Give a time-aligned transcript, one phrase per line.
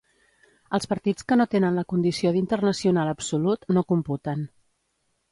[0.77, 4.41] Els partits que no tenen la condició d'internacional absolut, no computen.